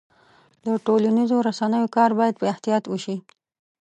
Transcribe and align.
د 0.65 0.67
ټولنیزو 0.85 1.37
رسنیو 1.47 1.93
کار 1.95 2.11
باید 2.19 2.35
په 2.39 2.45
احتیاط 2.51 2.83
وشي. 2.87 3.15